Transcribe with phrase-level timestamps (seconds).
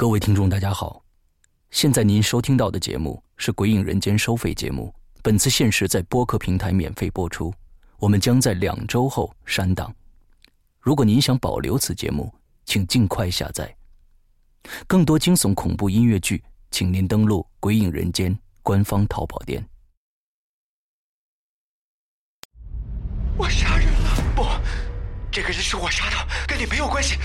[0.00, 1.02] 各位听众，大家好，
[1.72, 7.52] 现在您收听到的节目是《鬼影人间》收费节目，本次限时在播客平台免费播出，
[7.98, 9.92] 我们将在两周后删档。
[10.78, 12.32] 如果您想保留此节目，
[12.64, 13.76] 请尽快下载。
[14.86, 19.68] 更多惊悚恐怖音乐剧，请您登录《鬼影人间》官方淘宝店。
[23.36, 24.32] 我杀人了！
[24.36, 24.44] 不，
[25.28, 27.18] 这个人是我杀的，跟你没有关系。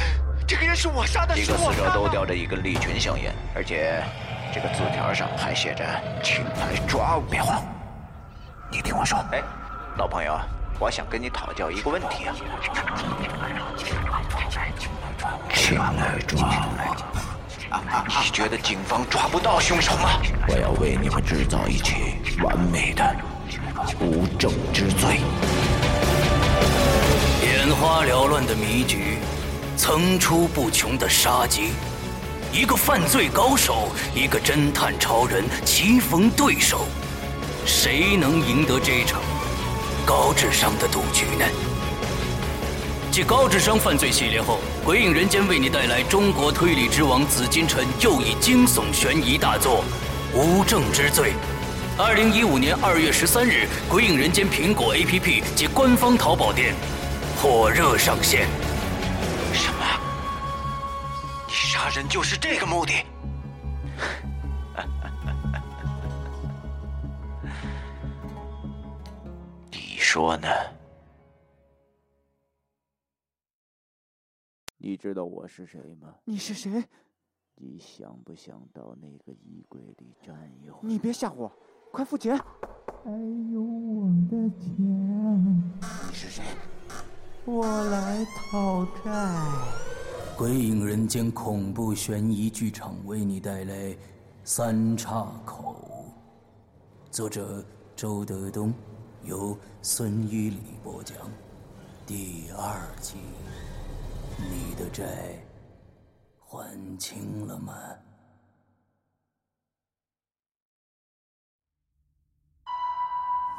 [0.46, 4.04] 这个人是我杀的，一个死者都叼着一根利群香烟，而且
[4.54, 5.84] 这个字条上还写着
[6.24, 7.24] “请来抓我”。
[7.32, 7.62] 别慌，
[8.70, 9.18] 你听我说。
[9.32, 9.42] 哎，
[9.98, 10.38] 老朋友，
[10.80, 12.36] 我想跟你讨教一个问题啊。
[15.54, 17.14] 请来抓我。
[18.22, 20.20] 你觉得警方抓不到凶手吗？
[20.48, 23.16] 我要为你们制造一起完美的
[24.00, 25.20] 无证之罪。
[27.42, 29.18] 眼花缭乱的迷局，
[29.76, 31.72] 层出不穷的杀机，
[32.52, 36.86] 一个犯罪高手，一个侦探超人棋逢对手，
[37.66, 39.20] 谁能赢得这场
[40.06, 41.46] 高智商的赌局呢？
[43.12, 49.84] 继高智商犯罪系列后，《鬼影人间》为你带来中国推理之王紫金陈又一惊悚悬疑大作
[50.38, 51.34] 《无证之罪》。
[52.02, 56.74] 二零一五年二月十三日，《鬼影人间》苹果 APP 及官方淘宝店
[57.40, 58.48] 火热上线。
[61.96, 62.94] 人就是这个目的？
[69.70, 70.48] 你说呢？
[74.78, 76.16] 你知道我是谁吗？
[76.26, 76.84] 你是谁？
[77.58, 80.82] 你想不想到那个衣柜里站一会儿？
[80.82, 81.52] 你别吓我，
[81.92, 82.36] 快付钱！
[83.04, 83.12] 还
[83.52, 84.74] 有我的钱。
[86.10, 86.44] 你是谁？
[87.46, 89.93] 我来讨债。
[90.44, 93.74] 鬼影人间恐怖悬疑剧场为你带来
[94.44, 96.14] 《三岔口》，
[97.16, 97.64] 作者
[97.96, 98.74] 周德东，
[99.24, 101.16] 由孙一礼播讲，
[102.06, 103.20] 第二集。
[104.38, 105.42] 你的债
[106.42, 107.74] 还清了吗？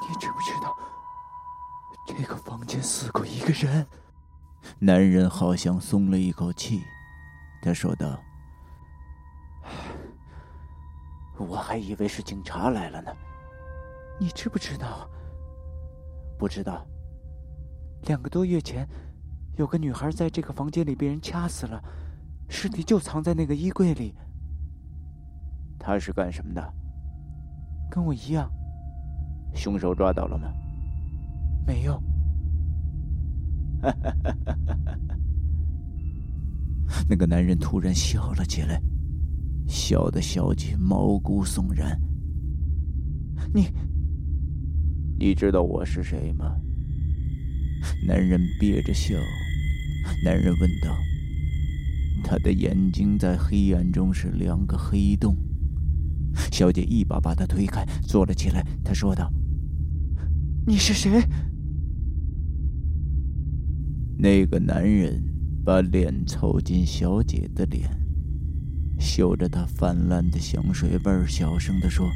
[0.02, 0.76] 你知不知道，
[2.06, 3.86] 这个房间死过一个人？
[4.78, 6.82] 男人好像松了一口气，
[7.62, 8.20] 他说道
[11.38, 13.12] ：“我还以为是警察来了呢。
[14.18, 15.08] 你知不知道？
[16.38, 16.86] 不知道。
[18.02, 18.88] 两个多月前。”
[19.56, 21.80] 有个女孩在这个房间里被人掐死了，
[22.48, 24.12] 尸体就藏在那个衣柜里。
[25.78, 26.74] 她是干什么的？
[27.88, 28.50] 跟我一样。
[29.54, 30.48] 凶手抓到了吗？
[31.64, 32.02] 没有。
[37.08, 38.80] 那个男人突然笑了起来，
[39.66, 42.00] 笑得小姐毛骨悚然。
[43.52, 43.68] 你，
[45.18, 46.56] 你知道我是谁吗？
[48.06, 49.14] 男人憋着笑。
[50.24, 50.94] 男人问道
[52.24, 55.34] ：“他的眼睛在黑暗中是两个黑洞。”
[56.52, 58.62] 小姐一把把他推开，坐了起来。
[58.82, 59.32] 他说道
[60.66, 61.22] ：“你是谁？”
[64.16, 65.22] 那个男人
[65.64, 67.90] 把脸凑近小姐的脸，
[68.98, 72.08] 嗅着她泛滥的香水味小声地说：“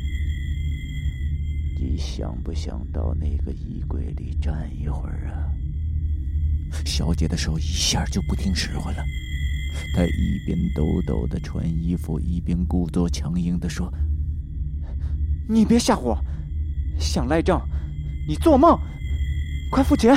[1.81, 5.51] 你想不想到那个衣柜里站一会儿啊？”
[6.87, 9.03] 小姐的手一下就不听使唤了，
[9.95, 13.93] 她一边抖抖的穿衣服，一边故作强硬的说
[15.49, 16.25] ：“你别吓唬我，
[16.99, 17.61] 想赖账，
[18.29, 18.79] 你做梦！
[19.73, 20.17] 快付钱！”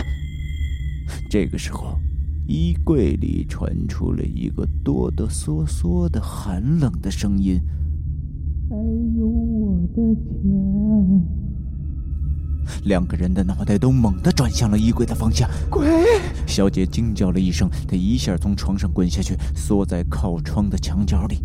[1.32, 1.98] 这个时候，
[2.46, 7.58] 衣柜里传出了一个哆哆嗦嗦的寒冷的声音
[8.70, 8.76] ：“还
[9.18, 11.24] 有我的钱。”
[12.84, 15.50] 两个人的脑袋都猛地转向了衣柜的方向。
[15.70, 15.88] 鬼！
[16.46, 21.38] 小姐惊叫了一声，她一下从床上滚下去，缩在靠窗的墙角里。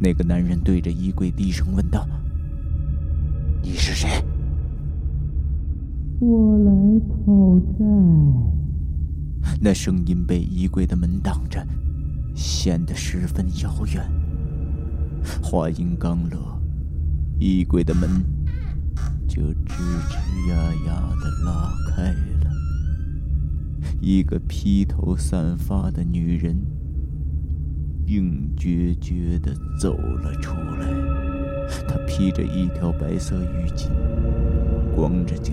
[0.00, 2.04] 那个男人对着衣柜低声问道
[3.62, 4.08] ：“你是谁
[6.18, 6.72] ？”“我来
[7.24, 7.84] 讨债。”
[9.60, 11.66] 那声音被衣柜的门挡着，
[12.34, 14.08] 显得十分遥远。
[15.42, 16.60] 话音刚落，
[17.38, 18.08] 衣柜的门。
[19.28, 19.76] 就吱
[20.08, 20.56] 吱呀
[20.86, 22.50] 呀的拉开了，
[24.00, 26.56] 一个披头散发的女人
[28.06, 30.88] 硬决绝的走了出来。
[31.86, 33.90] 她披着一条白色浴巾，
[34.96, 35.52] 光着脚，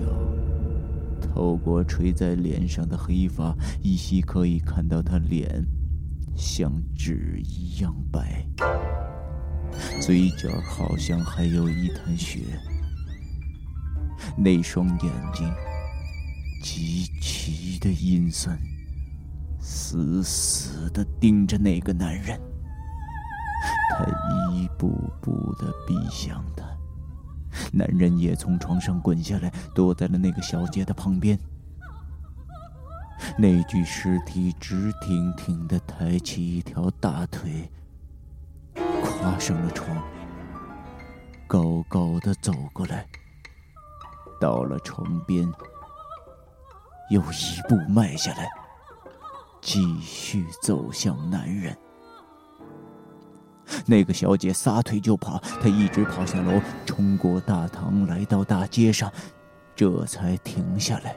[1.36, 5.62] 透过垂在脸上的黑发，依稀可以看到她脸
[6.34, 8.42] 像纸一样白。
[10.00, 12.40] 嘴角好像还有一滩血，
[14.34, 15.46] 那双眼睛
[16.62, 18.58] 极其的阴森，
[19.60, 22.40] 死死的盯着那个男人。
[23.90, 24.06] 他
[24.54, 24.88] 一步
[25.20, 26.64] 步的逼向他，
[27.72, 31.38] 男人也从床上滚下来，躲在了那个小姐的旁边。
[33.38, 37.70] 那具尸体直挺挺的抬起一条大腿，
[38.74, 39.96] 跨上了床，
[41.46, 43.06] 高高的走过来，
[44.40, 45.50] 到了床边，
[47.10, 48.48] 又一步迈下来，
[49.60, 51.76] 继续走向男人。
[53.86, 59.12] 那个小姐撒腿就跑，她一直跑下楼，冲过大堂，来到大街上，
[59.74, 61.16] 这才停下来。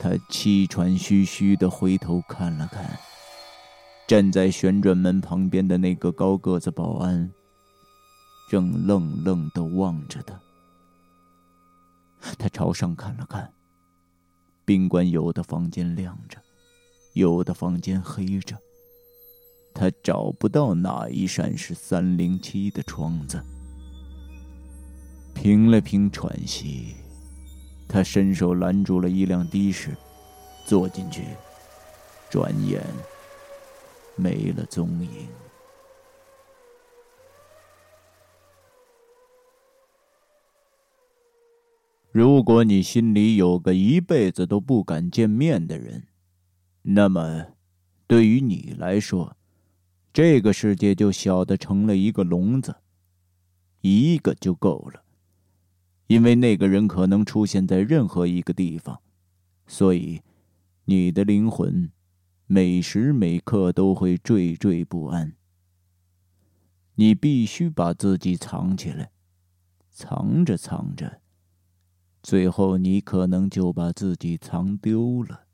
[0.00, 2.98] 他气喘吁吁的回头看了看，
[4.06, 7.28] 站在旋转门旁边的那个高个子保安，
[8.48, 10.40] 正愣愣的望着他。
[12.38, 13.52] 他朝上看了看，
[14.64, 16.38] 宾馆有的房间亮着，
[17.14, 18.56] 有的房间黑着。
[19.78, 23.40] 他找不到哪一扇是三零七的窗子。
[25.32, 26.96] 平了平喘息。
[27.86, 29.96] 他伸手拦住了一辆的士，
[30.66, 31.22] 坐进去，
[32.28, 32.82] 转眼
[34.14, 35.26] 没了踪影。
[42.10, 46.08] 如果你心里有个一辈子都不敢见面的人，
[46.82, 47.46] 那么，
[48.06, 49.37] 对于你来说，
[50.18, 52.74] 这个世界就小的成了一个笼子，
[53.82, 55.04] 一个就够了。
[56.08, 59.00] 因为那个人可能出现在任何一个地方，
[59.68, 60.20] 所以
[60.86, 61.92] 你的灵魂
[62.48, 65.36] 每时每刻都会惴惴不安。
[66.96, 69.12] 你必须把自己藏起来，
[69.88, 71.20] 藏着藏着，
[72.24, 75.44] 最后你可能就把自己藏丢了。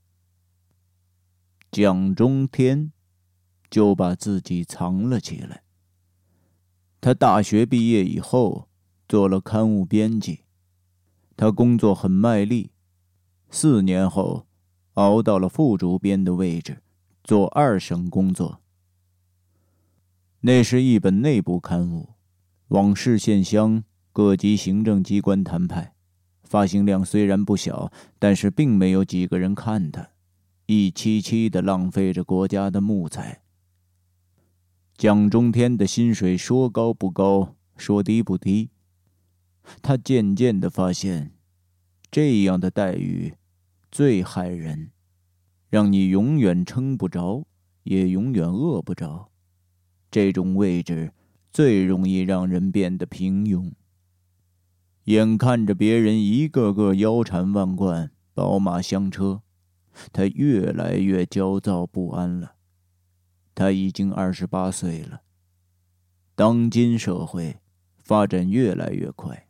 [1.71, 2.93] 蒋中天
[3.75, 5.65] 就把自己藏了起来。
[7.01, 8.69] 他大学毕业以后
[9.09, 10.43] 做了刊物编辑。
[11.37, 12.71] 他工作很卖力，
[13.51, 14.47] 四年后，
[14.93, 16.83] 熬到了副主编的位置，
[17.25, 18.61] 做二审工作。
[20.43, 22.11] 那是一本内部刊物，
[22.69, 23.83] 往市县乡
[24.13, 25.95] 各级行政机关谈派，
[26.45, 27.91] 发行量虽然不小，
[28.21, 30.11] 但是并没有几个人看它，
[30.67, 33.41] 一期期的浪费着国家的木材。
[34.97, 38.71] 蒋中天的薪水说高不高，说低不低。
[39.83, 41.33] 他渐渐的发现，
[42.13, 43.35] 这样的待遇
[43.91, 44.93] 最害人，
[45.69, 47.45] 让你永远撑不着，
[47.83, 49.31] 也永远饿不着。
[50.13, 51.13] 这种位置
[51.51, 53.73] 最容易让人变得平庸。
[55.05, 59.43] 眼看着别人一个个腰缠万贯、宝马香车，
[60.13, 62.53] 他越来越焦躁不安了。
[63.55, 65.23] 他已经二十八岁了，
[66.35, 67.59] 当今社会
[68.03, 69.47] 发展越来越快。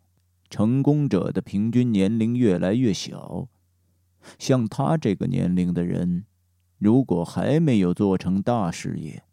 [0.51, 3.49] 成功者的平均年龄越来越小，
[4.39, 6.27] 像他这个年龄的人，
[6.79, 9.25] 如果还没有做成大事业，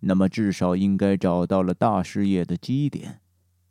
[0.00, 3.22] 那么至少应该找到了大事业的基点，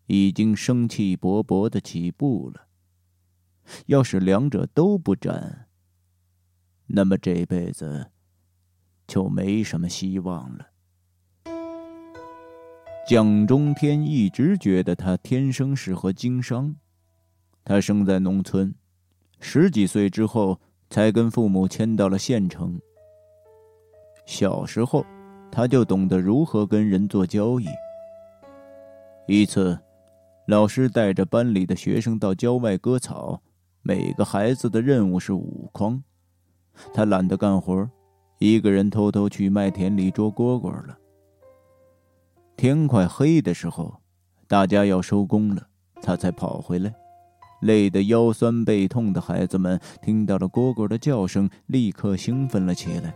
[0.08, 2.68] 已经生气勃勃的起步了。
[3.86, 5.68] 要是两者都不沾，
[6.88, 8.12] 那么这辈子
[9.08, 10.68] 就没什么希望了。
[13.08, 16.76] 蒋中天一直觉得他天生适合经商。
[17.64, 18.74] 他生在农村，
[19.40, 20.60] 十几岁之后
[20.90, 22.80] 才跟父母迁到了县城。
[24.26, 25.06] 小时候，
[25.50, 27.66] 他就懂得如何跟人做交易。
[29.26, 29.78] 一次，
[30.48, 33.42] 老师带着班里的学生到郊外割草，
[33.82, 36.04] 每个孩子的任务是五筐。
[36.94, 37.90] 他懒得干活，
[38.40, 40.98] 一个人偷偷去麦田里捉蝈蝈了。
[42.56, 44.02] 天快黑的时候，
[44.48, 45.68] 大家要收工了，
[46.02, 46.94] 他才跑回来。
[47.62, 53.16] 累得腰酸背痛的孩子们听到了蝈蝈的叫声，立刻兴奋了起来。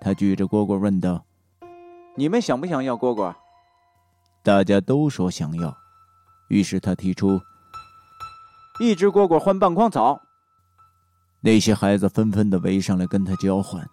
[0.00, 1.24] 他举着蝈蝈问道
[2.16, 3.34] ：“你们想不想要蝈蝈？”
[4.42, 5.76] 大家都说想要。
[6.48, 7.38] 于是他提出
[8.80, 10.18] ：“一只蝈蝈换半筐草。”
[11.42, 13.86] 那些孩子纷纷的围上来跟他交换。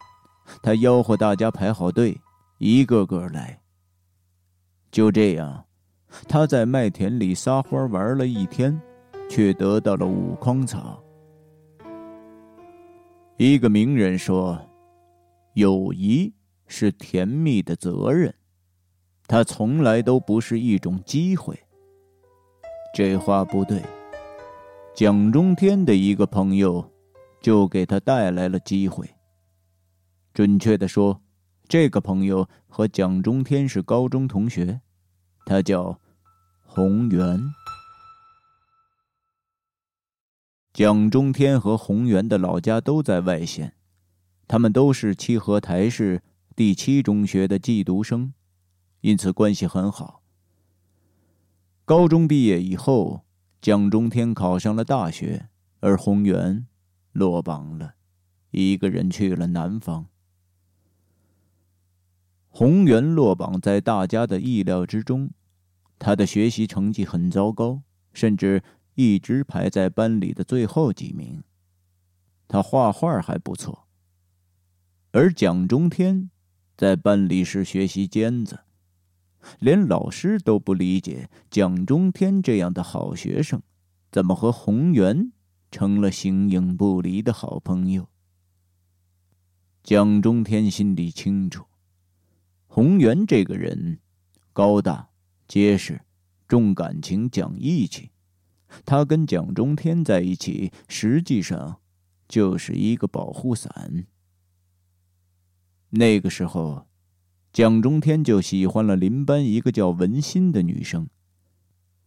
[0.62, 2.20] 他吆喝大家排好队，
[2.58, 3.62] 一个个来。
[4.92, 5.66] 就这样，
[6.28, 8.80] 他在麦田里撒欢玩了一天。
[9.30, 11.02] 却得到了五筐草。
[13.38, 14.60] 一个名人说
[15.56, 16.32] ：“友谊
[16.68, 18.32] 是甜蜜的责任。”
[19.26, 21.58] 他从来都不是一种机会。
[22.94, 23.82] 这话不对。
[24.94, 26.88] 蒋中天的一个朋友，
[27.42, 29.10] 就给他带来了机会。
[30.34, 31.22] 准确的说，
[31.68, 34.82] 这个朋友和蒋中天是高中同学，
[35.46, 36.00] 他叫
[36.66, 37.40] 洪源。
[40.74, 43.76] 蒋中天和洪源的老家都在外县，
[44.48, 46.24] 他们都是七合台市
[46.56, 48.34] 第七中学的寄读生，
[49.02, 50.24] 因此关系很好。
[51.86, 53.22] 高中毕业以后，
[53.62, 55.50] 蒋中天考上了大学，
[55.80, 56.66] 而洪源
[57.12, 57.94] 落榜了，
[58.50, 60.08] 一个人去了南方。
[62.54, 65.32] 洪源落榜在大家的意料之中，
[65.98, 67.82] 他的学习成绩很糟糕，
[68.14, 68.64] 甚至。
[68.96, 71.42] 一直排在班里的最后几名。
[72.48, 73.88] 他画画还不错，
[75.10, 76.30] 而蒋中天
[76.78, 78.60] 在班里是学习尖子，
[79.58, 83.64] 连老师都不理解蒋中天这样的好学生，
[84.12, 85.32] 怎么和洪源
[85.72, 88.08] 成了形影不离的好朋友。
[89.82, 91.66] 蒋中天心里清楚，
[92.76, 94.00] 洪源这个人
[94.52, 95.10] 高大、
[95.48, 96.02] 结实、
[96.48, 98.10] 重感情、讲义气。
[98.84, 101.82] 他跟蒋中天在一起，实际上
[102.28, 104.08] 就是一个保护伞。
[105.92, 106.88] 那个时候，
[107.52, 111.08] 蒋中天就喜欢了邻班一个叫文心的女生。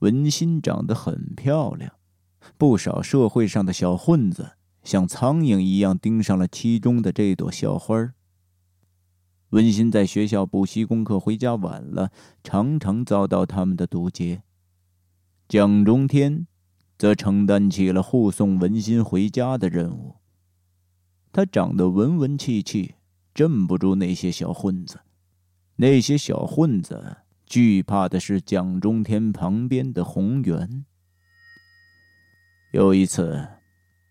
[0.01, 1.93] 文心长得很漂亮，
[2.59, 8.16] 不少社会上的小混子像苍蝇一样盯上了其中的这朵校花。
[9.57, 12.13] 文馨在学校补习功课回家晚了，
[12.45, 14.43] 常常遭到他们的堵截。
[15.49, 16.47] 蒋中天。
[16.99, 20.17] 则承担起了护送文心回家的任务。
[21.31, 22.95] 他长得文文气气，
[23.35, 25.01] 镇不住那些小混子。
[25.77, 30.87] 那些小混子惧怕的是蒋中天旁边的洪源。
[32.73, 33.47] 有一次，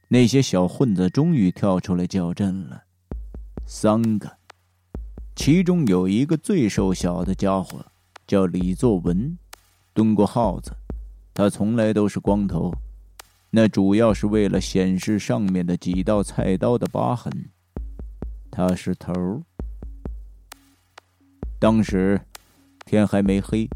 [0.10, 2.84] 那些小混子终于跳出来叫阵了，
[3.66, 4.35] 三个，
[5.36, 7.86] 其中有一个最瘦小的家伙，
[8.26, 9.38] 叫李作文，
[9.94, 10.72] 蹲过耗子。
[11.34, 12.74] 他从来都是光头，
[13.52, 17.50] 那主要是为了显示上面的几道菜刀的疤痕。
[18.50, 19.14] 他是头。
[21.60, 22.20] 当时
[22.86, 23.68] 天还没黑，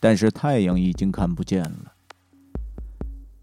[0.00, 1.92] 但是太阳已经看不见了。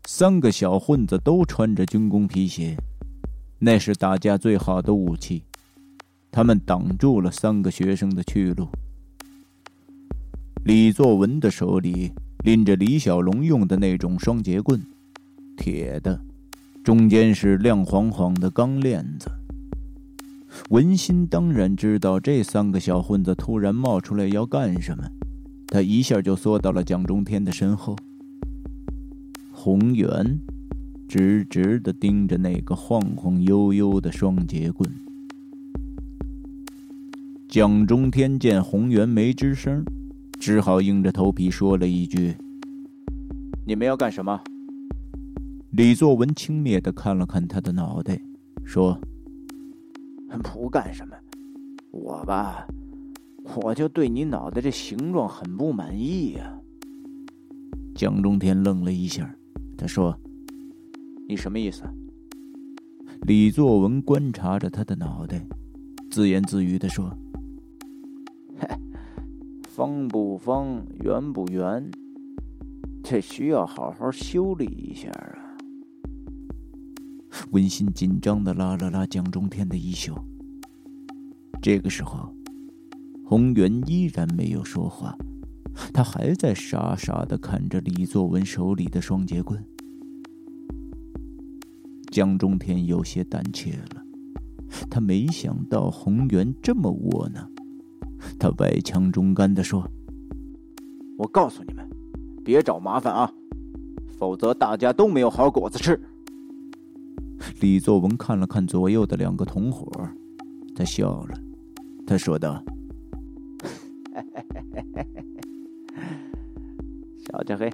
[0.06, 2.76] 三个小混子都穿着军工皮鞋，
[3.60, 5.44] 那是打架最好的武器。
[6.36, 8.68] 他们挡住了三个学生的去路。
[10.66, 12.12] 李作文的手里。
[12.44, 14.80] 拎着李小龙用的那种双节棍，
[15.58, 16.22] 铁的，
[16.84, 19.32] 中间是亮晃晃的钢链子。
[20.70, 25.10] 文心当然知道这三个小混子突然冒出来要干什么，
[25.70, 27.96] 他一下就缩到了蒋中天的身后。
[29.52, 30.40] 洪源
[31.08, 34.88] 直直的盯着那个晃晃悠悠的双节棍。
[37.56, 39.82] 蒋中天见洪源没吱声。
[40.38, 42.36] 只好硬着头皮说了一句
[43.66, 44.38] ：“你们要干什么？”
[45.72, 48.22] 李作文轻蔑的看了看他的脑袋，
[48.66, 49.00] 说
[50.44, 51.16] ：“不干什么，
[51.92, 52.68] 我吧，
[53.62, 56.60] 我就对你脑袋这形状很不满意呀。”
[57.96, 59.34] 蒋中天愣了一下，
[59.78, 60.14] 他说
[61.26, 61.84] ：“你什么意思？”
[63.26, 65.42] 李作文观察着他的脑袋，
[66.12, 67.18] 自言自语的说。
[69.76, 71.92] 方不方，圆不圆，
[73.04, 75.58] 这需要好好修理一下啊！
[77.52, 80.16] 温馨紧张的拉了拉蒋中天的衣袖。
[81.62, 82.34] 这个时候，
[83.26, 85.14] 洪源依然没有说话，
[85.94, 89.62] 他还在傻傻的看着李作文手里的双节棍。
[92.14, 94.02] 蒋中天有些胆怯了，
[94.90, 97.52] 他没想到洪源这么窝囊。
[98.40, 99.88] 他外强中干的说
[101.18, 101.88] ：“我告诉你们，
[102.44, 103.32] 别找麻烦啊，
[104.18, 106.00] 否则大家都没有好果子吃。”
[107.62, 109.90] 李作文看了看左右的两个同伙，
[110.76, 111.38] 他笑了，
[112.06, 112.64] 他说道：
[117.20, 117.72] “小家黑，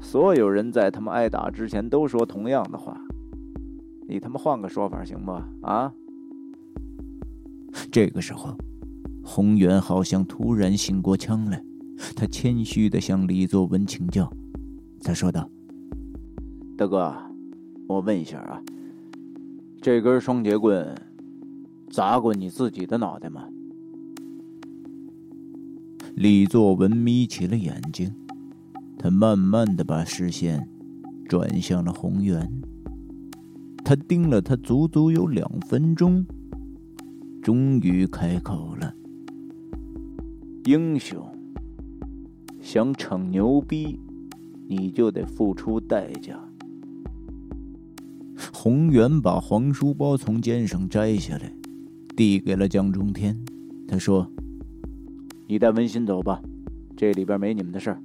[0.00, 2.98] 所有人在他们挨打之前都说同样的话，
[4.08, 5.48] 你他妈换个说法行吗？
[5.62, 5.92] 啊？”
[7.90, 8.56] 这个时候。
[9.22, 11.62] 洪源好像突然醒过枪来，
[12.16, 14.30] 他谦虚的向李作文请教。
[15.00, 15.48] 他说道
[16.76, 17.14] ：“大哥，
[17.88, 18.62] 我问一下啊，
[19.80, 20.94] 这根双节棍
[21.90, 23.48] 砸过你自己的脑袋吗？”
[26.14, 28.12] 李作文眯起了眼睛，
[28.98, 30.68] 他慢慢的把视线
[31.26, 32.48] 转向了宏源。
[33.84, 36.24] 他盯了他足足有两分钟，
[37.42, 38.94] 终于开口了
[40.64, 41.20] ：“英雄，
[42.60, 43.98] 想逞牛逼，
[44.68, 46.38] 你就得付出代价。”
[48.52, 51.52] 红源把黄书包从肩上摘下来，
[52.16, 53.36] 递给了江中天。
[53.86, 54.30] 他说
[55.48, 56.40] ：“你带文心走吧，
[56.96, 58.00] 这里边没你们的事儿。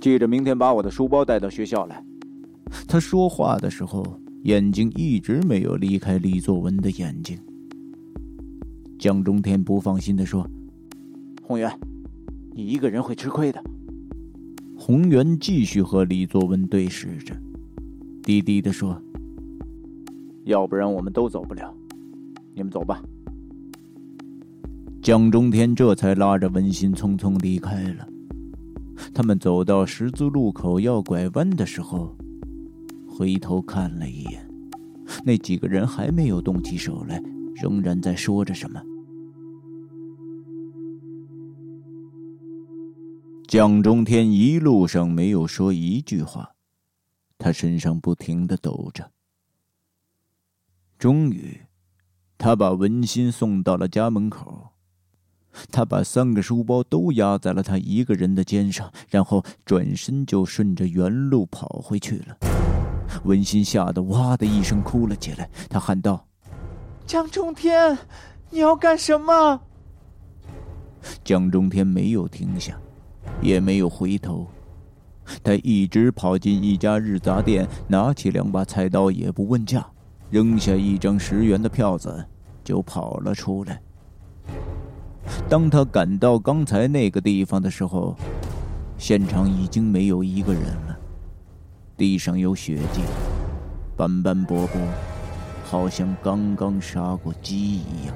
[0.00, 2.04] 记着，明天把我的书包带到学校来。”
[2.86, 4.18] 他说话的时候。
[4.44, 7.36] 眼睛一直没有离开李作文的眼睛。
[8.96, 10.48] 江中天不放心的说
[11.48, 11.80] ：“宏源，
[12.54, 13.64] 你一个人会吃亏的。”
[14.76, 17.34] 宏源继续和李作文对视着，
[18.22, 19.00] 低低的说
[20.44, 21.74] ：“要不然我们都走不了，
[22.54, 23.02] 你们走吧。”
[25.00, 28.06] 蒋中天这才拉着文心匆匆离开了。
[29.14, 32.14] 他们走到十字路口要拐弯的时候。
[33.06, 34.46] 回头看了一眼，
[35.24, 37.22] 那几个人还没有动起手来，
[37.54, 38.80] 仍然在说着什么。
[43.48, 46.50] 蒋中天一路上没有说一句话，
[47.38, 49.10] 他身上不停的抖着。
[50.98, 51.58] 终于，
[52.36, 54.74] 他把文心送到了家门口，
[55.72, 62.36] 他把三个书包都压在了他一个人的肩上，然后转身就顺着原路跑回去了。
[63.24, 66.28] 文心吓得哇的一声哭了起来，他喊道
[67.08, 67.96] ：“蒋中天，
[68.50, 69.62] 你要干什么？”
[71.24, 72.78] 蒋中天没有停下，
[73.40, 74.46] 也没有回头，
[75.42, 79.86] 他一直跑进一家日杂店，拿起两把菜刀，也不问价，
[80.30, 82.26] 扔下一张十元的票子，
[82.64, 83.80] 就跑了出来。
[85.48, 88.16] 当他赶到刚才那个地方的时候，
[88.96, 90.98] 现场已经没有一个人了。
[91.96, 93.02] 地上有血迹，
[93.96, 94.80] 斑斑驳驳，
[95.64, 98.14] 好像刚刚杀过鸡一样。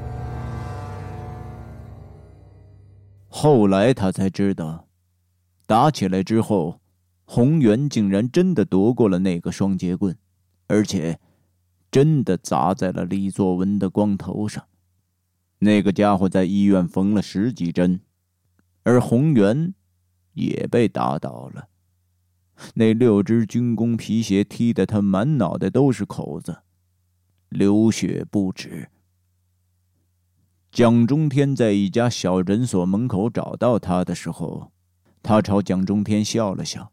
[3.29, 4.85] 后来他才知道，
[5.73, 6.83] 打起来之后，
[7.25, 10.15] 洪源竟然真的夺过了那个双节棍，
[10.67, 11.19] 而且
[11.91, 14.67] 真的砸在了李作文的光头上。
[15.61, 18.03] 那个家伙在医院缝了十几针，
[18.83, 19.73] 而洪源
[20.35, 21.69] 也被打倒了。
[22.75, 26.59] 那六只军工皮鞋踢得他满脑袋都是口子，
[27.49, 28.91] 流血不止。
[30.71, 34.71] 蒋中天在一家小诊所门口找到他的时候，
[35.23, 36.93] 他朝蒋中天笑了笑，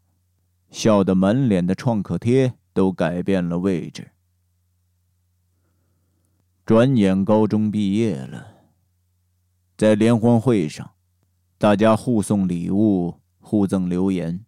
[0.70, 4.12] 笑得满脸的创可贴都改变了位置。
[6.64, 8.54] 转眼高中毕业了，
[9.76, 10.92] 在联欢会上，
[11.58, 14.44] 大家互送礼物，互赠留言。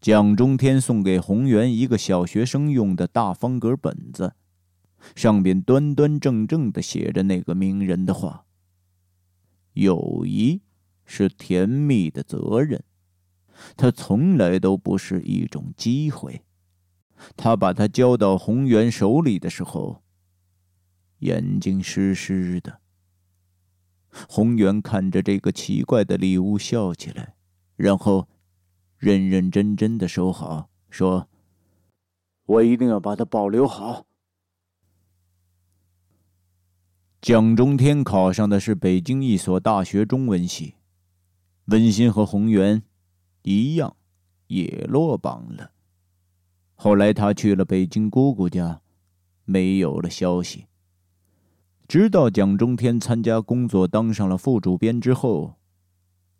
[0.00, 4.34] 蒋中天送给洪源一个小学生用的大方格本子，
[5.16, 8.44] 上边端端正正的写着那个名人的话
[9.74, 10.62] ：“友谊
[11.06, 12.84] 是甜蜜的责任，
[13.76, 16.42] 它从来都不是一种机会。”
[17.34, 20.02] 他把它交到洪源手里的时候，
[21.20, 22.80] 眼睛湿湿的。
[24.28, 27.34] 洪源看着这个奇怪的礼物笑起来，
[27.76, 28.28] 然后。
[28.98, 31.28] 认认真真的收好，说
[32.46, 34.06] ：“我一定要把它保留好。”
[37.20, 40.76] 蒋中天考上的是北京一所大学中文系，
[41.66, 42.82] 温馨和宏源
[43.42, 43.96] 一样，
[44.46, 45.72] 也落榜了。
[46.74, 48.80] 后来他去了北京姑姑家，
[49.44, 50.66] 没有了消息。
[51.88, 55.56] 直到蒋中天参加工作，当上了副主编之后，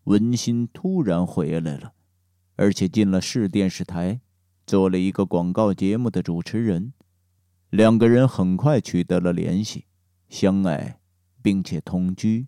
[0.04, 1.92] 文馨突然回来了。
[2.56, 4.20] 而且进了市电视台，
[4.66, 6.92] 做了一个广告节目的主持人。
[7.68, 9.84] 两个人很快取得了联系，
[10.28, 11.00] 相爱，
[11.42, 12.46] 并且同居。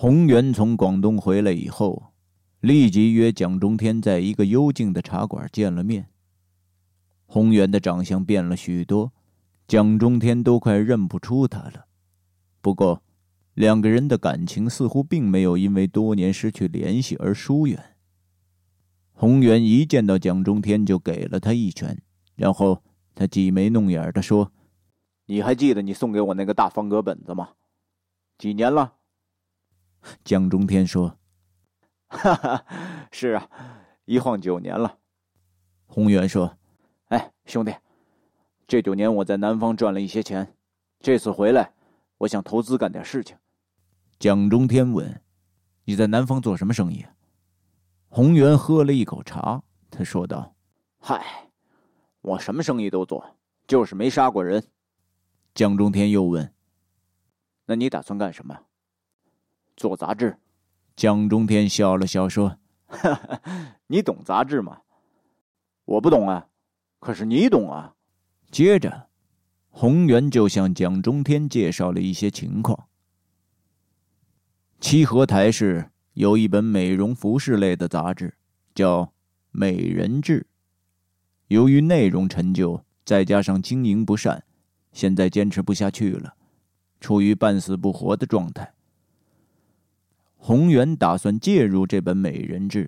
[0.00, 2.12] 洪源从广东回来以后，
[2.60, 6.06] 立即约蒋中天在一个幽静的茶馆见了面。
[7.26, 9.12] 洪源的长相变了许多，
[9.66, 11.86] 蒋中天都快认不出他了。
[12.60, 13.02] 不过，
[13.54, 17.96] 两个人的感情似乎并没有因为多年失去联系而疏远。
[19.10, 22.00] 洪源一见到蒋中天就给了他一拳，
[22.36, 22.84] 然后
[23.16, 24.52] 他挤眉弄眼的说
[25.26, 27.54] ：“你还记得你送给我那个大方格本子吗？
[28.38, 28.94] 几年了？”
[30.24, 31.18] 蒋中天说
[32.08, 32.64] ：“哈哈，
[33.10, 33.48] 是啊，
[34.04, 34.98] 一晃九年了。”
[35.86, 36.56] 洪源说
[37.08, 37.74] ：“哎，兄弟，
[38.66, 40.54] 这九年我在南方赚了一些钱，
[41.00, 41.72] 这次回来，
[42.18, 43.36] 我想投资干点事情。”
[44.18, 45.22] 蒋中天问
[45.84, 47.04] ：“你在南方做什么生意？”
[48.10, 50.54] 洪源喝了一口茶，他说道
[51.00, 51.50] ：“嗨，
[52.22, 54.64] 我什么生意都做，就是没杀过人。”
[55.54, 56.54] 蒋中天又问
[57.66, 58.58] ：“那你打算干什么？”
[59.78, 60.36] 做杂志。
[60.94, 63.40] 蒋中天笑了笑说：“哈哈，
[63.86, 64.80] 你懂杂志吗？
[65.84, 66.48] 我不懂啊，
[66.98, 67.94] 可是你懂啊。”
[68.50, 69.08] 接着，
[69.70, 72.88] 洪源就向蒋中天介绍了一些情况。
[74.80, 78.36] 七合台市有一本美容服饰类的杂志，
[78.74, 79.04] 叫
[79.50, 80.40] 《美人志》。
[81.46, 84.44] 由于内容陈旧，再加上经营不善，
[84.92, 86.34] 现在坚持不下去了，
[87.00, 88.74] 处于半死不活的状态。
[90.40, 92.84] 宏源打算介入这本《美人志》，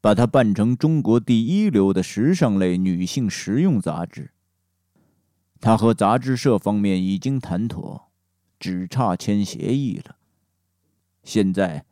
[0.00, 4.30] 把它办成中国第一流的时尚类女性实用杂志。
[5.60, 8.10] 他和杂志社方面已经谈妥，
[8.60, 10.16] 只差签协议了。
[11.24, 11.84] 现在，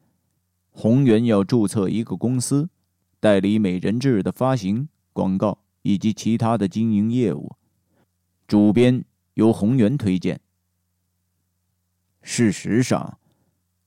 [0.71, 2.69] 宏源要注册一个公司，
[3.19, 7.57] 代理《美人志》的发行、广告以及其他的经营业务。
[8.47, 10.41] 主编由宏源推荐。
[12.23, 13.18] 事实上。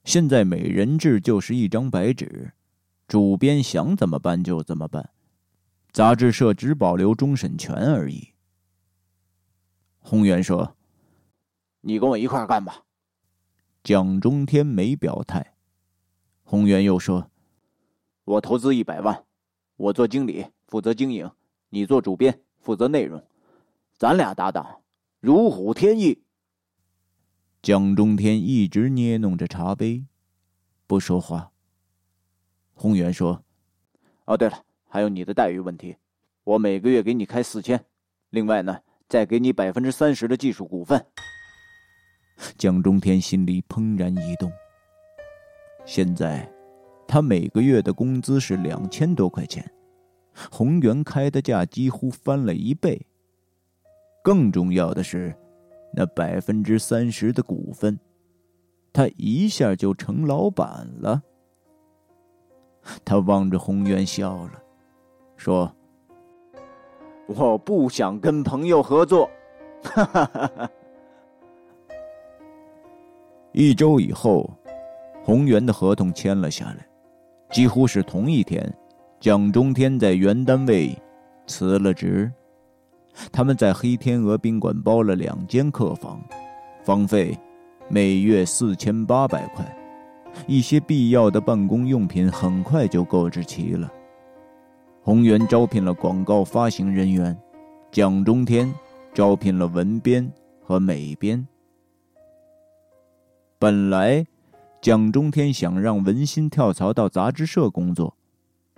[0.04, 2.54] 现在《美人志》就是一张白纸，
[3.08, 5.12] 主编想怎么办就怎么办，
[5.92, 8.30] 杂志社只保留终审权而已。
[10.00, 10.76] 洪源说
[11.82, 12.84] ：“你跟我一块干吧。”
[13.84, 15.54] 蒋中天没表态。
[16.44, 17.30] 洪源又说
[18.26, 19.24] ：“我投资一百万，
[19.78, 21.30] 我做经理负责经营，
[21.70, 23.24] 你做主编负责内容，
[23.98, 24.82] 咱俩搭档，
[25.20, 26.24] 如虎添翼。”
[27.62, 30.04] 蒋中天一直捏弄着茶杯，
[30.88, 31.52] 不说话。
[32.74, 33.44] 洪源说
[34.26, 35.96] ：“哦，对了，还有你的待遇问题，
[36.44, 37.86] 我每个月给你开四千，
[38.32, 41.06] 另外呢，再给你百分之三十的技术股份。”
[42.58, 44.52] 蒋中天心里怦然一动。
[45.86, 46.52] 现在，
[47.08, 49.72] 他每个月的工资是两千多块钱，
[50.50, 53.06] 宏源开的价几乎翻了一倍。
[54.24, 55.38] 更重要的是。
[55.94, 58.00] 那百分之三十的股份，
[58.94, 61.22] 他一下就成老板了。
[63.06, 64.54] 他望着宏源笑了，
[65.36, 65.72] 说
[67.28, 69.30] ：“我不想跟朋友合作。”
[69.84, 70.70] 哈哈哈哈
[73.52, 74.50] 一周以后，
[75.24, 76.88] 宏源的合同签了下来，
[77.52, 78.74] 几乎是同一天，
[79.20, 80.98] 蒋中天在原单位
[81.48, 82.32] 辞了职。
[83.32, 86.22] 他们在黑天鹅宾馆包了两间客房，
[86.84, 87.38] 房费
[87.90, 89.66] 每月四千八百块，
[90.48, 93.92] 一些必要的办公用品很快就购置齐了。
[95.02, 97.38] 宏源招聘了广告发行人员，
[97.92, 98.74] 蒋中天
[99.14, 100.32] 招聘了文编
[100.64, 101.48] 和美编。
[103.60, 104.26] 本来，
[104.82, 108.16] 蒋中天想让文心跳槽到杂志社工作，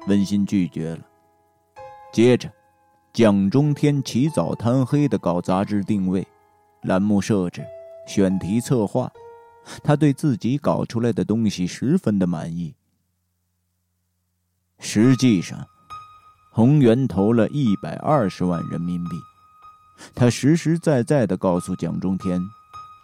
[0.08, 1.00] 文心拒绝了。
[2.12, 2.52] 接着。
[3.13, 6.28] 蒋中天起早贪黑的搞杂志定位、
[6.82, 7.63] 栏目设置、
[8.08, 9.08] 选题策划，
[9.84, 12.73] 他对自己搞出来的东西十分的满意。
[14.80, 15.63] 实际上，
[16.52, 19.15] 宏源投了一百二十万人民币，
[20.15, 22.41] 他实实在在的告诉蒋中天，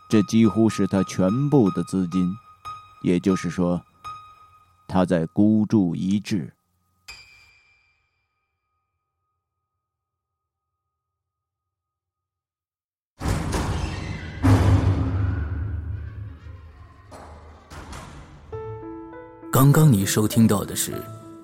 [0.09, 2.33] 这几乎是他全部的资金，
[3.03, 3.79] 也就是说，
[4.87, 6.51] 他在孤注一掷。
[19.59, 20.93] 刚刚你收听到的是《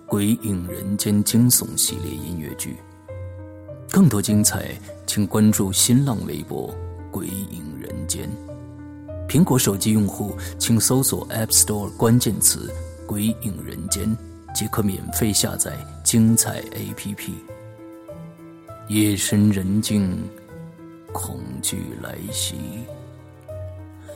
[0.05, 2.77] 鬼影人间》惊悚系列音乐剧，
[3.91, 4.73] 更多精彩，
[5.05, 6.73] 请关注新浪微博
[7.11, 8.29] “鬼影人间”。
[9.27, 12.73] 苹果手机用户请搜索 App Store 关键词
[13.05, 14.15] “鬼影人间”，
[14.55, 17.31] 即可免费下载精彩 APP。
[18.87, 20.23] 夜深人静，
[21.11, 22.55] 恐惧来袭。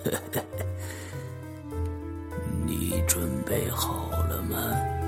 [0.06, 0.42] 呵 呵
[2.70, 4.99] 你准备好了吗？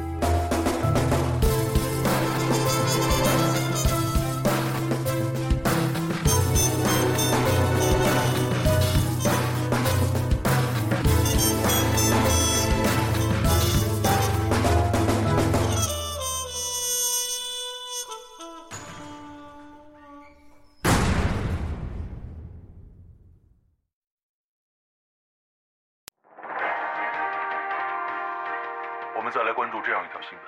[29.13, 30.41] 我们再来关注这样一条新闻：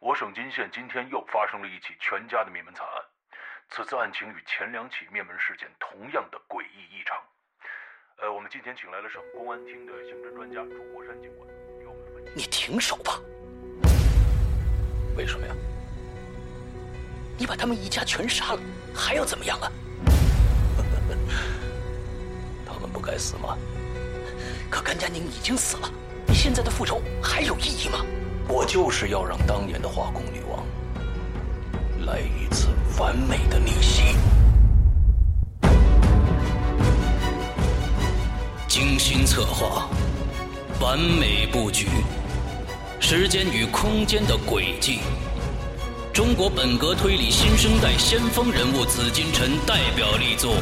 [0.00, 3.02] 我省金县今天又发生了一起全家的灭门惨案。
[3.70, 7.16] 此次案情与前两起灭门事件同样的诡异异常。
[8.20, 11.46] 呃，我们今天请来了省公安厅的刑侦专家朱国山警官，
[11.80, 12.24] 与我们。
[12.34, 13.20] 你停手吧。
[15.16, 15.54] 为什么呀？
[17.38, 18.60] 你把他们一家全杀了，
[18.94, 19.70] 还要怎么样啊？
[22.66, 23.56] 他们不该死吗？
[24.70, 25.88] 可甘佳宁已经死了，
[26.38, 27.98] 现在的复仇还有意义吗？
[28.46, 30.64] 我就是要让当年的化工女王
[32.06, 34.14] 来一次完美的逆袭。
[38.68, 39.88] 精心策划，
[40.80, 41.88] 完美布局，
[43.00, 45.00] 时间与空间的轨迹。
[46.12, 50.54] 中国本格推理新生代先锋人物紫金陈代表力作，《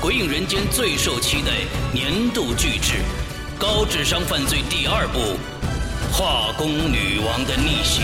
[0.00, 1.50] 鬼影人间》最受期待
[1.92, 2.92] 年度巨制
[3.58, 5.18] 《高智商犯罪》第二部
[6.12, 8.02] 《化工女王的逆袭》。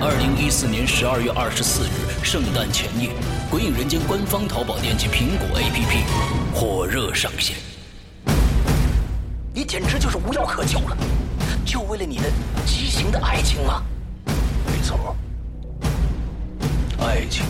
[0.00, 3.08] 二零一四年十二月二十四日，圣诞前夜，
[3.50, 6.04] 《鬼影人间》官方淘宝店及苹果 APP
[6.54, 7.56] 火热上线。
[9.52, 10.96] 你简直就是无药可救了，
[11.64, 12.30] 就为了你的
[12.64, 13.82] 畸形的爱情吗？
[14.66, 15.16] 没错，
[17.00, 17.44] 爱情